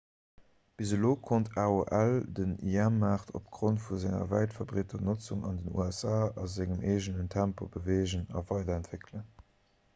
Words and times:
bis 0.77 0.93
elo 0.95 1.09
konnt 1.25 1.51
aol 1.63 2.13
den 2.39 2.55
im-maart 2.69 3.29
opgrond 3.41 3.83
vu 3.83 3.99
senger 4.05 4.23
wäit 4.31 4.57
verbreeter 4.61 5.03
notzung 5.09 5.43
an 5.51 5.59
den 5.61 5.75
usa 5.85 6.17
a 6.45 6.45
sengem 6.57 6.83
eegenen 6.95 7.31
tempo 7.37 7.69
beweegen 7.77 8.25
a 8.39 8.43
weiderentwéckelen 8.53 9.29